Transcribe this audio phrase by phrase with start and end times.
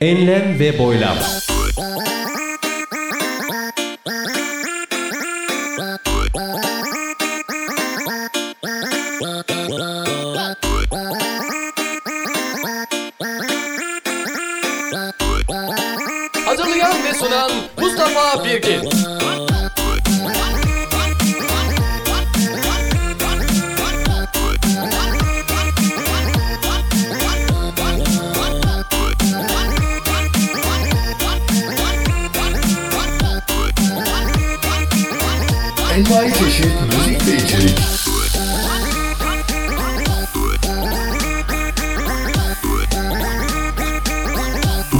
[0.00, 1.16] Enlem ve boylam.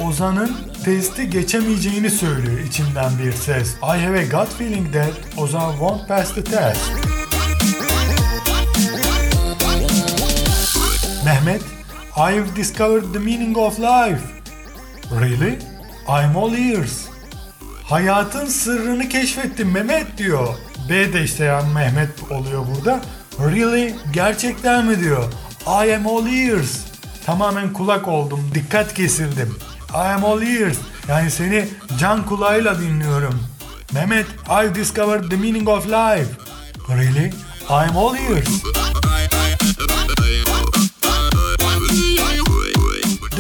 [0.08, 3.76] Ozan'ın testi geçemeyeceğini söylüyor içimden bir ses.
[3.76, 6.92] I have a gut feeling that Ozan won't pass the test.
[11.26, 11.77] Mehmet,
[12.18, 14.24] I've discovered the meaning of life.
[15.12, 15.60] Really?
[16.08, 17.06] I'm all ears.
[17.84, 20.48] Hayatın sırrını keşfettim Mehmet diyor.
[20.90, 23.02] B de işte yani Mehmet oluyor burada.
[23.40, 23.96] Really?
[24.14, 25.24] Gerçekten mi diyor.
[25.68, 26.86] I am all ears.
[27.26, 28.52] Tamamen kulak oldum.
[28.54, 29.58] Dikkat kesildim.
[29.94, 30.78] I am all ears.
[31.10, 31.68] Yani seni
[32.00, 33.40] can kulağıyla dinliyorum.
[33.94, 36.30] Mehmet, I've discovered the meaning of life.
[36.90, 37.34] Really?
[37.70, 38.64] I'm all ears.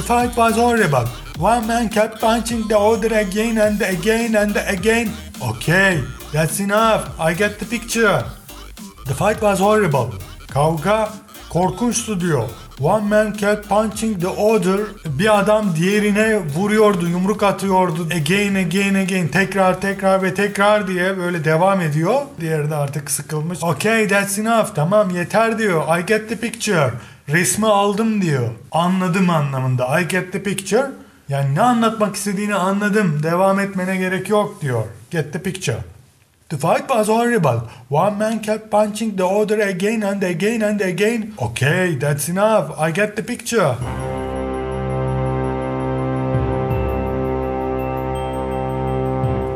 [0.07, 1.05] Fight was horrible.
[1.37, 5.11] One man kept punching the other again and again and again.
[5.41, 6.01] Okay,
[6.31, 7.19] that's enough.
[7.19, 8.23] I get the picture.
[9.05, 10.13] The fight was horrible.
[10.47, 11.09] Kavga
[11.49, 12.49] korkunçtu diyor.
[12.79, 14.79] One man kept punching the other.
[15.05, 18.07] Bir adam diğerine vuruyordu, yumruk atıyordu.
[18.15, 19.27] Again, again, again.
[19.27, 22.21] Tekrar, tekrar ve tekrar diye böyle devam ediyor.
[22.41, 23.63] Diğeri de artık sıkılmış.
[23.63, 24.67] Okay, that's enough.
[24.75, 25.99] Tamam yeter diyor.
[25.99, 26.91] I get the picture.
[27.29, 28.49] Resmi aldım diyor.
[28.71, 29.99] Anladım anlamında.
[29.99, 30.85] I get the picture.
[31.29, 33.23] Yani ne anlatmak istediğini anladım.
[33.23, 34.83] Devam etmene gerek yok diyor.
[35.11, 35.77] Get the picture.
[36.49, 37.67] The fight was horrible.
[37.89, 41.33] One man kept punching the other again and again and again.
[41.41, 42.71] Okay, that's enough.
[42.79, 43.75] I get the picture.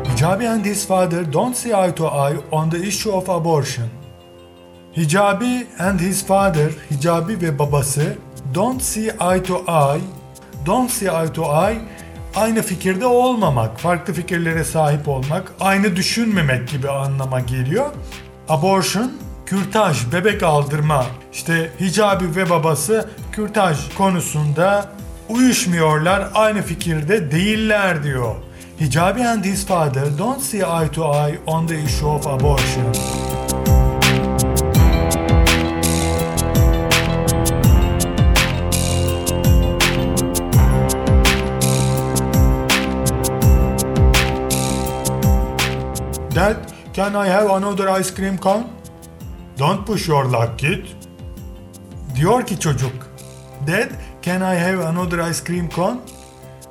[0.04, 3.88] Hijabi and his father don't see eye to eye on the issue of abortion.
[4.94, 8.18] Hijabi and his father, Hijabi ve babası
[8.52, 10.02] don't see eye to eye,
[10.66, 11.80] don't see eye to eye
[12.36, 17.90] aynı fikirde olmamak, farklı fikirlere sahip olmak, aynı düşünmemek gibi anlama geliyor.
[18.48, 19.12] Abortion,
[19.46, 21.06] kürtaj, bebek aldırma.
[21.32, 24.90] İşte Hicabi ve babası kürtaj konusunda
[25.28, 28.34] uyuşmuyorlar, aynı fikirde değiller diyor.
[28.80, 32.92] Hijabi and his father don't see eye to eye on the issue of abortion.
[47.02, 48.64] Can I have another ice cream cone?
[49.58, 50.86] Don't push your luck, kid.
[52.16, 52.92] Diyor ki çocuk.
[53.66, 53.90] Dad,
[54.22, 55.96] can I have another ice cream cone?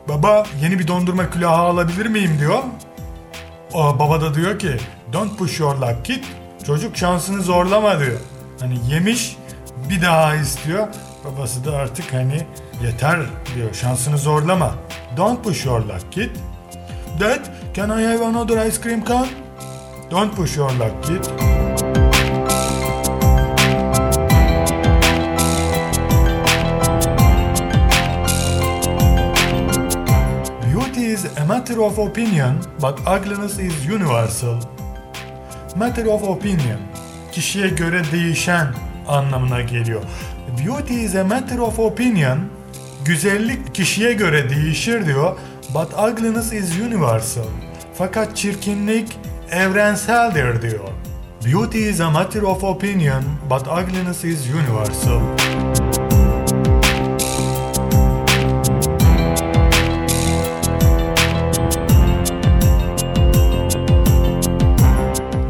[0.07, 2.63] Baba, yeni bir dondurma külahı alabilir miyim diyor.
[3.73, 4.77] O baba da diyor ki
[5.13, 6.23] don't push your luck kid.
[6.65, 8.19] Çocuk şansını zorlama diyor.
[8.59, 9.37] Hani yemiş
[9.89, 10.87] bir daha istiyor.
[11.25, 12.47] Babası da artık hani
[12.83, 13.19] yeter
[13.55, 14.75] diyor şansını zorlama.
[15.17, 16.29] Don't push your luck kid.
[17.19, 17.39] Dad,
[17.73, 19.27] can I have another ice cream cone?
[20.11, 21.21] Don't push your luck kid.
[30.67, 34.59] Beauty is a matter of opinion, but ugliness is universal.
[35.77, 36.79] Matter of opinion,
[37.31, 38.67] kişiye göre değişen
[39.07, 40.01] anlamına geliyor.
[40.65, 42.39] Beauty is a matter of opinion,
[43.05, 45.37] güzellik kişiye göre değişir diyor.
[45.73, 47.47] But ugliness is universal.
[47.93, 49.20] Fakat çirkinlik
[49.51, 50.89] evrenseldir diyor.
[51.45, 55.21] Beauty is a matter of opinion, but ugliness is universal.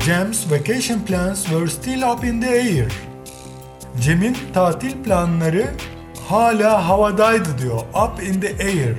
[0.06, 2.92] Cem's vacation plans were still up in the air.
[4.02, 5.68] Cem'in tatil planları
[6.30, 7.80] hala havadaydı diyor.
[7.80, 8.96] Up in the air.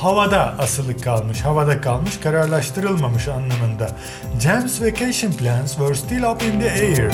[0.00, 3.90] Havada asılı kalmış, havada kalmış, kararlaştırılmamış anlamında.
[4.38, 7.10] Cem's vacation plans were still up in the air.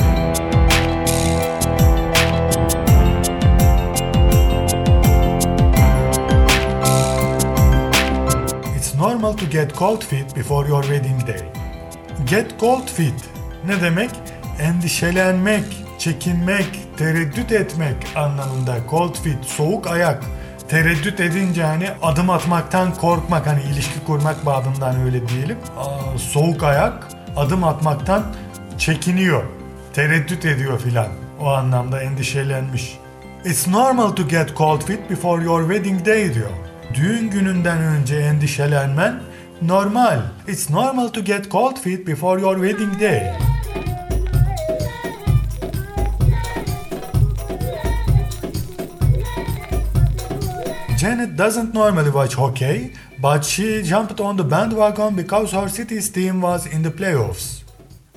[8.76, 11.48] It's normal to get cold feet before your wedding day.
[12.30, 13.24] Get cold feet
[13.66, 14.10] ne demek?
[14.60, 15.64] Endişelenmek,
[15.98, 20.35] çekinmek, tereddüt etmek anlamında cold feet, soğuk ayak.
[20.68, 25.58] Tereddüt edince hani adım atmaktan korkmak hani ilişki kurmak babından öyle diyelim.
[26.16, 28.22] Soğuk ayak adım atmaktan
[28.78, 29.42] çekiniyor,
[29.94, 31.08] tereddüt ediyor filan.
[31.40, 32.98] O anlamda endişelenmiş.
[33.44, 36.50] It's normal to get cold feet before your wedding day diyor.
[36.94, 39.20] Düğün gününden önce endişelenmen
[39.62, 40.18] normal.
[40.48, 43.32] It's normal to get cold feet before your wedding day.
[51.06, 56.40] Janet doesn't normally watch hockey, but she jumped on the bandwagon because her city's team
[56.40, 57.62] was in the playoffs.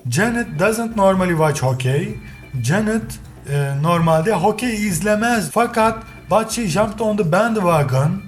[0.08, 2.20] Janet doesn't normally watch hockey.
[2.62, 8.24] Janet e, normalde hokey izlemez fakat but she jumped on the bandwagon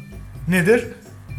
[0.48, 0.94] nedir?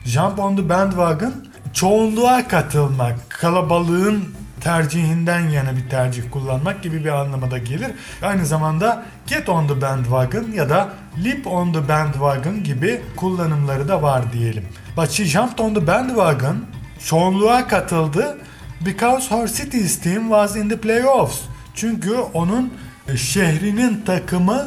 [0.04, 1.34] Jump on the bandwagon
[1.72, 4.24] çoğunluğa katılmak, kalabalığın
[4.62, 7.90] tercihinden yana bir tercih kullanmak gibi bir anlama da gelir.
[8.22, 10.88] Aynı zamanda get on the bandwagon ya da
[11.24, 14.64] leap on the bandwagon gibi kullanımları da var diyelim.
[14.96, 16.56] But she jumped on the bandwagon
[17.04, 18.38] çoğunluğa katıldı
[18.86, 21.40] because her city's team was in the playoffs.
[21.74, 22.72] Çünkü onun
[23.16, 24.66] şehrinin takımı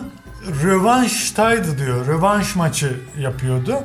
[0.64, 2.08] rövanştaydı diyor.
[2.08, 3.84] Rövanş maçı yapıyordu.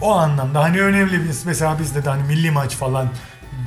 [0.00, 3.08] O anlamda hani önemli bir mesela bizde de hani milli maç falan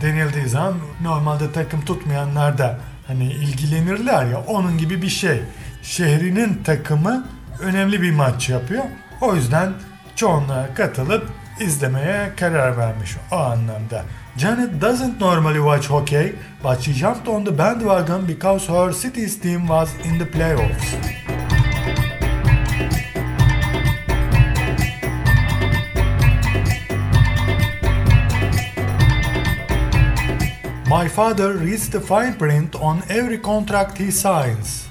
[0.01, 2.77] denildiği zaman normalde takım tutmayanlar da
[3.07, 5.41] hani ilgilenirler ya onun gibi bir şey.
[5.83, 7.27] Şehrinin takımı
[7.59, 8.83] önemli bir maç yapıyor.
[9.21, 9.73] O yüzden
[10.15, 14.03] çoğunluğa katılıp izlemeye karar vermiş o anlamda.
[14.37, 16.33] Janet doesn't normally watch hockey,
[16.63, 20.95] but she jumped on the bandwagon because her city's team was in the playoffs.
[31.01, 34.87] My father reads the fine print on every contract he signs.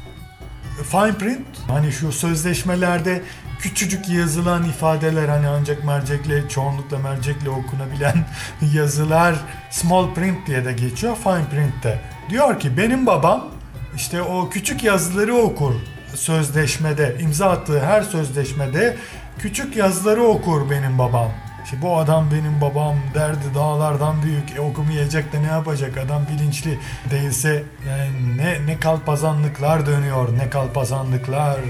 [0.91, 3.23] Fine print hani şu sözleşmelerde
[3.59, 8.15] küçücük yazılan ifadeler hani ancak mercekle çoğunlukla mercekle okunabilen
[8.75, 9.35] yazılar
[9.71, 12.01] small print diye de geçiyor fine print'te.
[12.31, 13.49] Diyor ki benim babam
[13.97, 15.75] işte o küçük yazıları okur
[16.15, 18.97] sözleşmede imza attığı her sözleşmede
[19.39, 21.31] küçük yazıları okur benim babam.
[21.65, 26.79] İşte bu adam benim babam derdi dağlardan büyük e, okumayacak da ne yapacak adam bilinçli
[27.11, 31.61] değilse yani ne, ne kalpazanlıklar dönüyor ne kalpazanlıklar.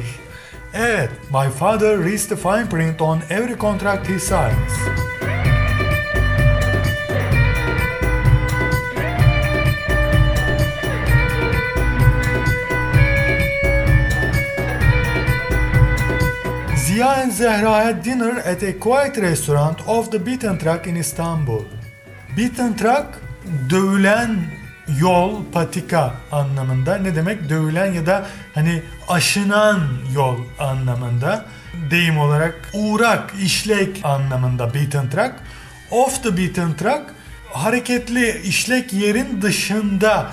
[0.74, 4.72] Evet, my father reads the fine print on every contract he signs.
[17.24, 21.64] And Zehra had dinner at a quiet restaurant off the beaten track in Istanbul.
[22.36, 23.06] Beaten track,
[23.70, 24.36] dövülen
[25.00, 26.96] yol, patika anlamında.
[26.96, 27.48] Ne demek?
[27.48, 29.80] Dövülen ya da hani aşınan
[30.14, 31.44] yol anlamında.
[31.90, 35.34] Deyim olarak uğrak, işlek anlamında beaten track.
[35.90, 37.02] Off the beaten track,
[37.52, 40.30] hareketli işlek yerin dışında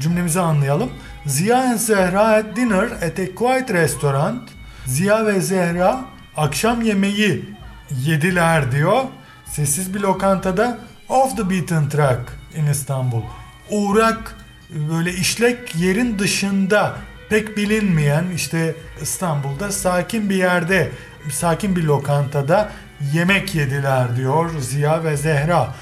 [0.00, 0.90] cümlemizi anlayalım.
[1.26, 4.50] Ziya and Zehra had dinner at a quiet restaurant
[4.86, 7.44] Ziya ve Zehra akşam yemeği
[7.90, 9.02] yediler diyor.
[9.46, 12.20] Sessiz bir lokantada off the beaten track
[12.56, 13.22] in İstanbul.
[13.70, 14.36] Uğrak
[14.70, 16.96] böyle işlek yerin dışında
[17.28, 20.90] pek bilinmeyen işte İstanbul'da sakin bir yerde
[21.30, 22.70] sakin bir lokantada
[23.12, 25.74] yemek yediler diyor Ziya ve Zehra.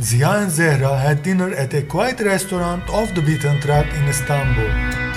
[0.00, 5.11] Ziya and Zehra had dinner at a quiet restaurant off the beaten track in Istanbul.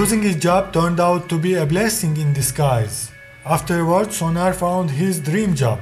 [0.00, 3.10] Losing his job turned out to be a blessing in disguise.
[3.44, 5.78] Afterwards, Soner found his dream job.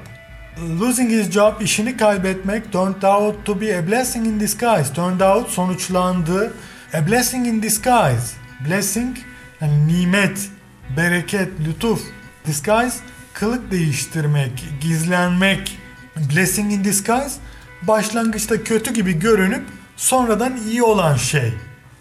[0.56, 4.92] Losing his job, işini kaybetmek turned out to be a blessing in disguise.
[4.92, 6.52] Turned out, sonuçlandı.
[6.94, 8.36] A blessing in disguise.
[8.66, 9.16] Blessing,
[9.60, 10.48] yani nimet,
[10.96, 12.00] bereket, lütuf.
[12.46, 12.96] Disguise,
[13.32, 15.78] kılık değiştirmek, gizlenmek.
[16.16, 17.40] Blessing in disguise,
[17.82, 19.64] başlangıçta kötü gibi görünüp
[19.96, 21.52] sonradan iyi olan şey.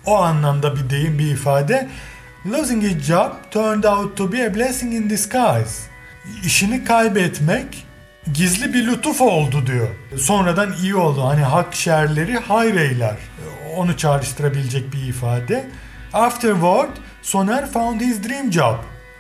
[0.08, 1.88] O anlamda bir deyim, bir ifade.
[2.46, 5.82] Losing his job turned out to be a blessing in disguise.
[6.46, 7.86] İşini kaybetmek
[8.34, 9.88] gizli bir lütuf oldu diyor.
[10.18, 11.24] Sonradan iyi oldu.
[11.26, 13.16] Hani hak şerleri hayreyler.
[13.76, 15.66] Onu çağrıştırabilecek bir ifade.
[16.14, 18.76] Afterward, Soner found his dream job.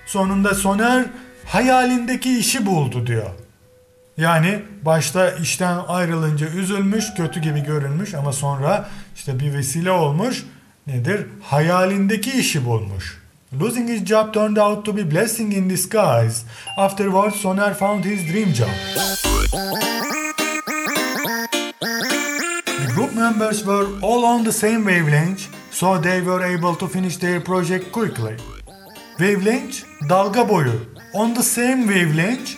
[0.05, 1.05] Sonunda Soner
[1.45, 3.29] hayalindeki işi buldu diyor.
[4.17, 10.43] Yani başta işten ayrılınca üzülmüş, kötü gibi görünmüş ama sonra işte bir vesile olmuş.
[10.87, 11.25] Nedir?
[11.43, 13.17] Hayalindeki işi bulmuş.
[13.61, 16.43] Losing his job turned out to be blessing in disguise.
[16.77, 18.69] Afterwards, Soner found his dream job.
[22.65, 25.41] The group members were all on the same wavelength,
[25.71, 28.35] so they were able to finish their project quickly.
[29.19, 30.79] Wavelength, dalga boyu.
[31.13, 32.51] On the same wavelength,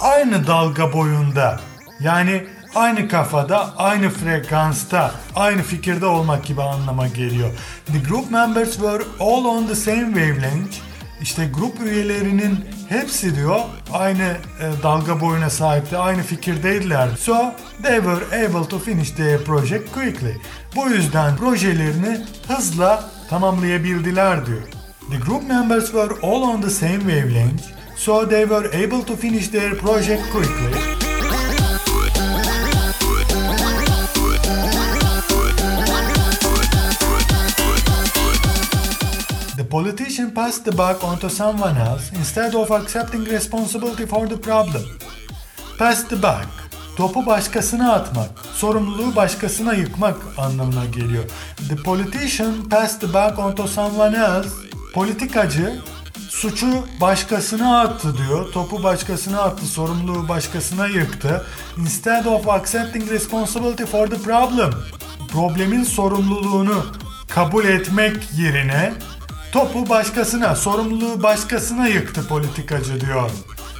[0.00, 1.60] aynı dalga boyunda.
[2.00, 7.50] Yani aynı kafada, aynı frekansta, aynı fikirde olmak gibi anlama geliyor.
[7.92, 10.76] The group members were all on the same wavelength.
[11.22, 12.58] İşte grup üyelerinin
[12.88, 13.60] hepsi diyor
[13.92, 17.08] aynı e, dalga boyuna sahipti, aynı fikirdeydiler.
[17.18, 20.36] So they were able to finish their project quickly.
[20.76, 24.62] Bu yüzden projelerini hızla tamamlayabildiler diyor.
[25.10, 27.62] The group members were all on the same wavelength,
[27.96, 30.97] so they were able to finish their project quickly.
[39.78, 44.82] Politician passed the buck onto someone else instead of accepting responsibility for the problem.
[45.78, 46.48] Pass the buck.
[46.96, 51.24] Topu başkasına atmak, sorumluluğu başkasına yıkmak anlamına geliyor.
[51.68, 54.48] The politician passed the buck onto someone else.
[54.94, 55.80] Politikacı
[56.28, 58.52] suçu başkasına attı diyor.
[58.52, 61.46] Topu başkasına attı, sorumluluğu başkasına yıktı.
[61.76, 64.70] Instead of accepting responsibility for the problem.
[65.32, 66.86] Problemin sorumluluğunu
[67.28, 68.92] kabul etmek yerine
[69.52, 73.30] topu başkasına, sorumluluğu başkasına yıktı politikacı diyor.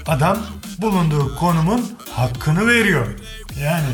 [0.06, 0.38] Adam
[0.78, 3.06] bulunduğu konumun hakkını veriyor.
[3.60, 3.88] Yani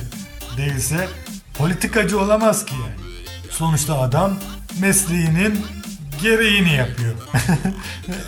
[0.57, 1.09] değilse
[1.55, 2.75] politikacı olamaz ki.
[3.51, 4.37] Sonuçta adam
[4.81, 5.67] mesleğinin
[6.23, 7.15] gereğini yapıyor.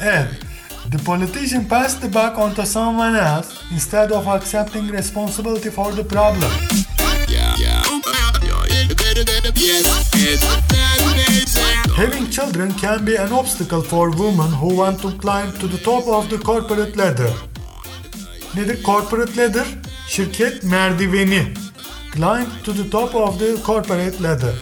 [0.02, 0.28] evet.
[0.90, 6.50] The politician passed the buck onto someone else instead of accepting responsibility for the problem.
[11.96, 16.06] Having children can be an obstacle for women who want to climb to the top
[16.06, 17.32] of the corporate ladder.
[18.54, 18.82] Nedir?
[18.82, 19.66] Corporate ladder,
[20.08, 21.54] şirket merdiveni.
[22.14, 24.54] Climb to the top of the corporate ladder.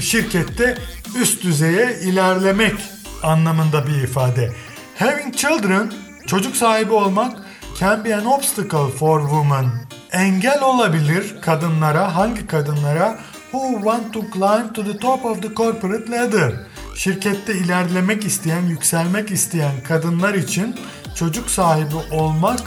[0.00, 0.78] Şirkette
[1.20, 2.74] üst düzeye ilerlemek
[3.22, 4.52] anlamında bir ifade.
[4.98, 5.92] Having children,
[6.26, 7.36] çocuk sahibi olmak
[7.80, 9.66] can be an obstacle for women.
[10.12, 13.18] Engel olabilir kadınlara, hangi kadınlara?
[13.52, 16.67] Who want to climb to the top of the corporate ladder.
[16.98, 20.76] Şirkette ilerlemek isteyen, yükselmek isteyen kadınlar için
[21.14, 22.60] çocuk sahibi olmak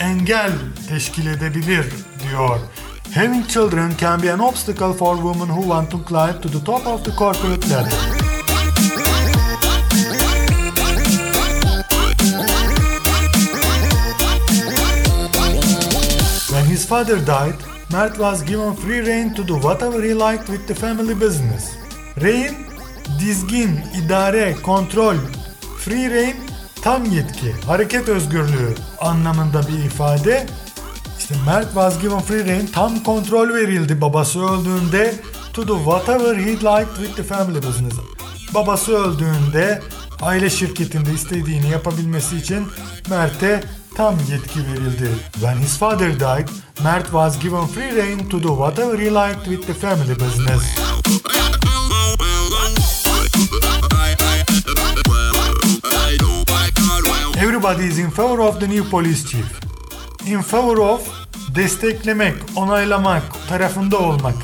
[0.00, 0.52] engel
[0.88, 1.86] teşkil edebilir
[2.22, 2.58] diyor.
[3.14, 6.86] Having children can be an obstacle for women who want to climb to the top
[6.86, 7.92] of the corporate ladder.
[16.50, 17.60] When his father died,
[17.92, 21.76] Mert was given free rein to do whatever he liked with the family business.
[22.16, 22.63] Rein,
[23.20, 25.16] dizgin, idare, kontrol.
[25.78, 26.36] Free rein,
[26.82, 30.46] tam yetki, hareket özgürlüğü anlamında bir ifade.
[31.18, 35.14] İşte Mert was given free rein, tam kontrol verildi babası öldüğünde
[35.52, 37.94] to do whatever he liked with the family business.
[38.54, 39.82] Babası öldüğünde
[40.22, 42.66] aile şirketinde istediğini yapabilmesi için
[43.10, 45.10] Mert'e tam yetki verildi.
[45.32, 46.48] When his father died,
[46.84, 50.62] Mert was given free rein to do whatever he liked with the family business.
[57.64, 59.60] Everybody is in favor of the new police chief.
[60.26, 61.08] In favor of
[61.54, 64.34] desteklemek, onaylamak, tarafında olmak.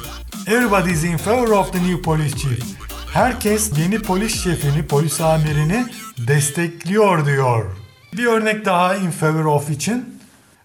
[0.47, 2.65] Everybody is in favor of the new police chief.
[3.13, 5.85] Herkes yeni polis şefini, polis amirini
[6.29, 7.67] destekliyor diyor.
[8.17, 10.21] Bir örnek daha in favor of için.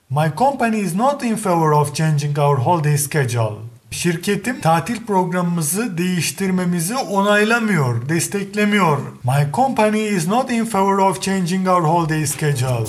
[0.09, 3.64] My company is not in favor of changing our holiday schedule.
[3.96, 8.98] Şirketim tatil programımızı değiştirmemizi onaylamıyor, desteklemiyor.
[9.24, 12.86] My company is not in favor of changing our holiday schedule.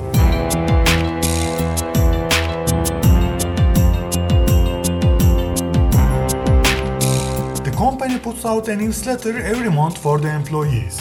[7.65, 11.01] The company puts out a newsletter every month for the employees.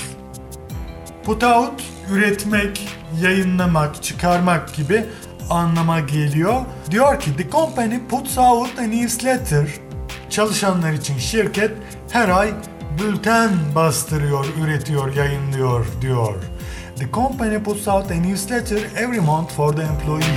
[1.24, 2.90] Put out, üretmek,
[3.22, 5.06] yayınlamak, çıkarmak gibi
[5.50, 6.62] anlama geliyor.
[6.92, 9.85] Diyor ki the company puts out a newsletter.
[10.36, 11.72] Çalışanlar için şirket
[12.12, 12.54] her ay
[13.00, 16.36] bülten bastırıyor, üretiyor, yayınlıyor diyor.
[17.00, 20.27] The company puts out a newsletter every month for the employees.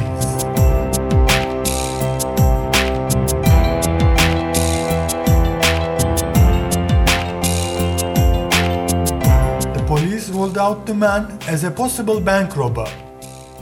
[9.74, 12.88] The police ruled out the man as a possible bank robber.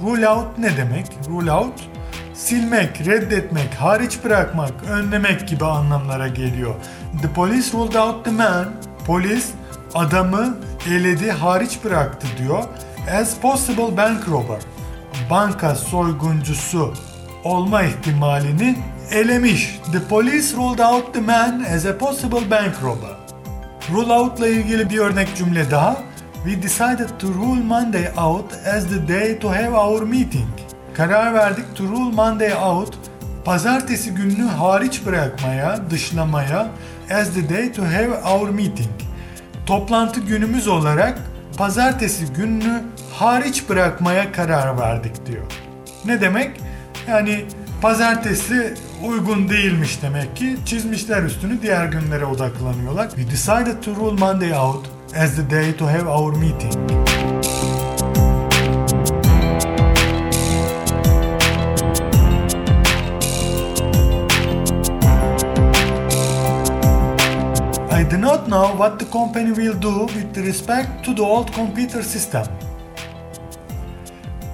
[0.02, 1.07] Rule out ne demek?
[1.28, 1.96] Rule out
[2.37, 6.75] silmek, reddetmek, hariç bırakmak, önlemek gibi anlamlara geliyor.
[7.23, 8.69] The police ruled out the man.
[9.07, 9.50] Polis
[9.95, 10.57] adamı
[10.90, 12.64] eledi, hariç bıraktı diyor.
[13.21, 14.59] As possible bank robber.
[15.31, 16.95] Banka soyguncusu
[17.45, 18.78] olma ihtimalini
[19.11, 19.81] elemiş.
[19.93, 23.16] The police ruled out the man as a possible bank robber.
[23.93, 25.97] Rule out'la ilgili bir örnek cümle daha.
[26.45, 30.65] We decided to rule Monday out as the day to have our meeting.
[30.97, 32.95] Karar verdik to rule Monday out,
[33.45, 36.68] pazartesi gününü hariç bırakmaya, dışlamaya
[37.11, 38.90] as the day to have our meeting.
[39.66, 41.18] Toplantı günümüz olarak
[41.59, 45.44] pazartesi gününü hariç bırakmaya karar verdik diyor.
[46.05, 46.61] Ne demek?
[47.09, 47.44] Yani
[47.83, 50.57] pazartesi uygun değilmiş demek ki.
[50.66, 53.09] Çizmişler üstünü diğer günlere odaklanıyorlar.
[53.11, 54.87] We decided to rule Monday out
[55.18, 56.75] as the day to have our meeting.
[68.48, 72.46] Not know what the company will do with respect to the old computer system.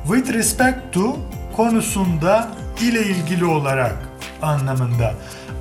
[0.06, 1.18] With respect to
[1.56, 2.48] konusunda
[2.80, 3.96] ile ilgili olarak
[4.42, 5.14] anlamında.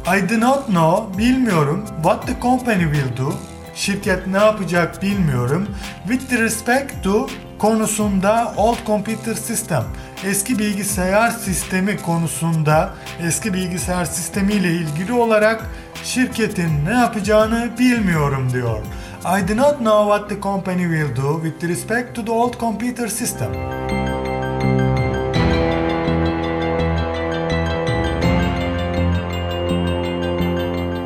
[0.08, 1.86] I do not know, bilmiyorum.
[2.04, 3.34] What the company will do,
[3.76, 5.68] şirket ne yapacak bilmiyorum.
[6.08, 7.28] With respect to
[7.60, 9.84] konusunda old computer system,
[10.24, 15.66] eski bilgisayar sistemi konusunda, eski bilgisayar sistemi ile ilgili olarak
[16.04, 18.80] şirketin ne yapacağını bilmiyorum diyor.
[19.26, 23.08] I do not know what the company will do with respect to the old computer
[23.08, 23.54] system.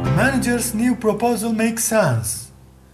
[0.03, 2.45] The manager's new proposal makes sense.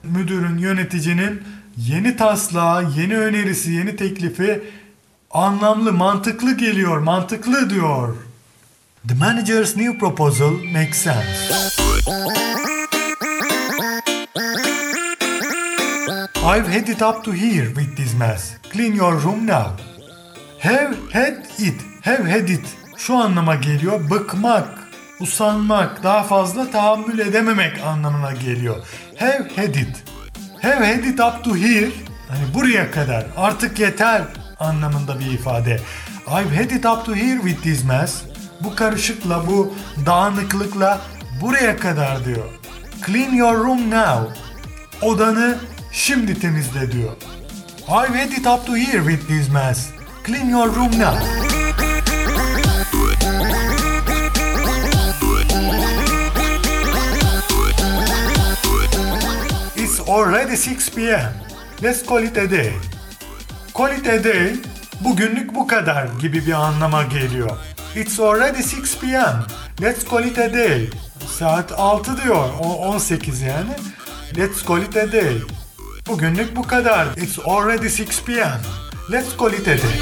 [0.03, 1.43] Müdürün, yöneticinin
[1.77, 4.63] yeni taslağı, yeni önerisi, yeni teklifi
[5.31, 8.15] anlamlı, mantıklı geliyor, mantıklı diyor.
[9.03, 11.49] The manager's new proposal makes sense.
[16.43, 18.57] I've had it up to here with this mess.
[18.69, 19.75] Clean your room now.
[20.59, 21.81] Have had it.
[22.03, 22.65] Have had it.
[22.97, 24.09] Şu anlama geliyor.
[24.09, 24.79] Bıkmak,
[25.19, 28.87] usanmak, daha fazla tahammül edememek anlamına geliyor.
[29.19, 30.03] Have had it.
[30.61, 31.91] Have had it up to here.
[32.29, 33.25] Hani buraya kadar.
[33.37, 34.21] Artık yeter
[34.59, 35.79] anlamında bir ifade.
[36.27, 38.30] I've had it up to here with this mess.
[38.63, 39.73] Bu karışıkla, bu
[40.05, 41.01] dağınıklıkla
[41.41, 42.45] buraya kadar diyor.
[43.05, 44.39] Clean your room now.
[45.01, 45.57] Odanı
[45.91, 47.11] şimdi temizle diyor.
[47.87, 49.89] I've had it up to here with this mess.
[50.25, 51.17] Clean your room now.
[59.75, 61.33] It's already 6 p.m.
[61.83, 62.73] Let's call it a day.
[63.73, 64.53] Call it a day,
[65.01, 67.57] bugünlük bu kadar gibi bir anlama geliyor.
[67.93, 69.45] It's already 6 p.m.
[69.81, 70.89] Let's call it a day.
[71.27, 73.75] Saat 6 diyor, o 18 yani.
[74.37, 75.37] Let's call it a day.
[76.07, 77.07] Bugünlük bu kadar.
[77.17, 78.59] It's already 6 p.m.
[79.11, 79.99] Let's call it a day.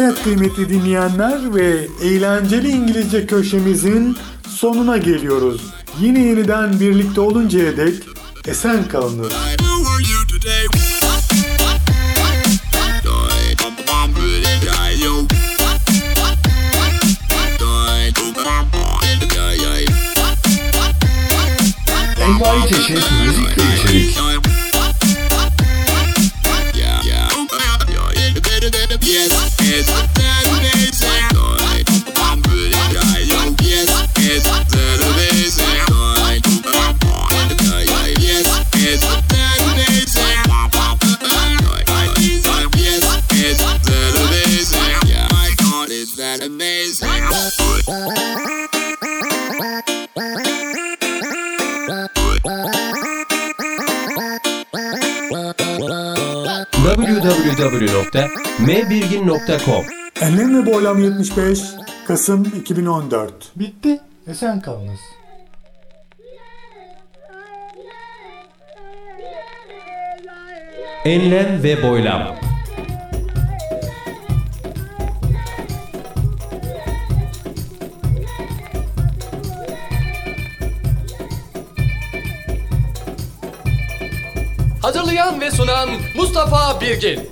[0.00, 4.16] Evet kıymetli dinleyenler ve eğlenceli İngilizce köşemizin
[4.62, 5.60] sonuna geliyoruz.
[6.00, 7.94] Yine yeniden birlikte oluncaya dek
[8.46, 9.32] esen kalınız.
[22.20, 24.11] Envai çeşit müzik ve içerik.
[58.12, 59.84] www.mbirgin.com
[60.20, 61.60] Enlem ve Boylam 75
[62.06, 64.00] Kasım 2014 Bitti.
[64.26, 65.00] Esen kalınız.
[71.04, 72.36] Enlem ve boylam.
[84.82, 87.31] Hazırlayan ve sunan Mustafa Birgin.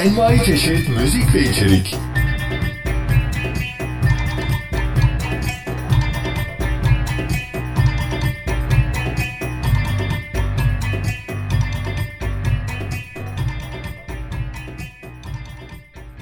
[0.00, 1.96] Envai çeşit müzik ve içerik.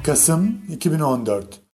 [0.05, 1.68] Kasım 2014